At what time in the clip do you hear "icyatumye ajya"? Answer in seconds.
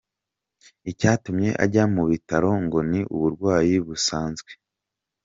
0.91-1.83